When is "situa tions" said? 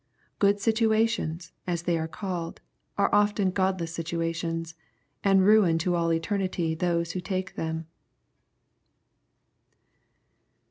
3.95-4.73